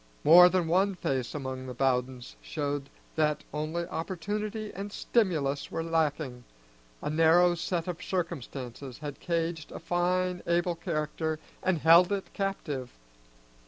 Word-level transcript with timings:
More 0.23 0.49
than 0.49 0.67
one 0.67 0.95
face 0.95 1.35
among 1.35 1.67
the 1.67 1.75
Bowdens 1.75 2.35
showed 2.41 2.89
that 3.15 3.43
only 3.53 3.85
opportunity 3.85 4.73
and 4.73 4.91
stimulus 4.91 5.69
were 5.69 5.83
lacking, 5.83 6.43
a 7.03 7.11
narrow 7.11 7.53
set 7.53 7.87
of 7.87 8.01
circumstances 8.03 8.97
had 8.97 9.19
caged 9.19 9.71
a 9.71 9.77
fine 9.77 10.41
able 10.47 10.73
character 10.73 11.37
and 11.61 11.77
held 11.77 12.11
it 12.11 12.33
captive. 12.33 12.93